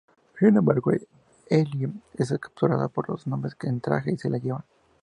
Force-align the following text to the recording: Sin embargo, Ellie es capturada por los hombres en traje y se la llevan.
Sin 0.39 0.57
embargo, 0.57 0.91
Ellie 1.47 1.87
es 2.17 2.31
capturada 2.39 2.87
por 2.87 3.07
los 3.07 3.27
hombres 3.27 3.55
en 3.61 3.79
traje 3.81 4.11
y 4.11 4.17
se 4.17 4.31
la 4.31 4.39
llevan. 4.39 4.63